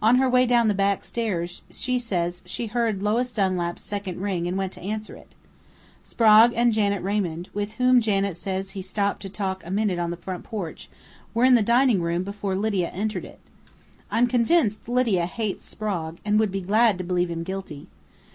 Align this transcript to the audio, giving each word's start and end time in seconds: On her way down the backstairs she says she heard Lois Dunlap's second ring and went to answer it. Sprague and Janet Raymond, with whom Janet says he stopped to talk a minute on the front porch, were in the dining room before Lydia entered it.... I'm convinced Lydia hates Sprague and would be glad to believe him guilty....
On 0.00 0.16
her 0.16 0.30
way 0.30 0.46
down 0.46 0.68
the 0.68 0.72
backstairs 0.72 1.60
she 1.68 1.98
says 1.98 2.40
she 2.46 2.68
heard 2.68 3.02
Lois 3.02 3.34
Dunlap's 3.34 3.82
second 3.82 4.18
ring 4.18 4.46
and 4.48 4.56
went 4.56 4.72
to 4.72 4.80
answer 4.80 5.14
it. 5.14 5.34
Sprague 6.02 6.52
and 6.56 6.72
Janet 6.72 7.02
Raymond, 7.02 7.50
with 7.52 7.72
whom 7.72 8.00
Janet 8.00 8.38
says 8.38 8.70
he 8.70 8.80
stopped 8.80 9.20
to 9.20 9.28
talk 9.28 9.62
a 9.66 9.70
minute 9.70 9.98
on 9.98 10.08
the 10.10 10.16
front 10.16 10.42
porch, 10.44 10.88
were 11.34 11.44
in 11.44 11.54
the 11.54 11.62
dining 11.62 12.00
room 12.00 12.22
before 12.22 12.56
Lydia 12.56 12.88
entered 12.94 13.26
it.... 13.26 13.40
I'm 14.10 14.26
convinced 14.26 14.88
Lydia 14.88 15.26
hates 15.26 15.66
Sprague 15.66 16.16
and 16.24 16.40
would 16.40 16.50
be 16.50 16.62
glad 16.62 16.96
to 16.96 17.04
believe 17.04 17.28
him 17.30 17.42
guilty.... 17.42 17.88